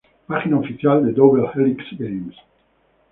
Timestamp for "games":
1.99-2.35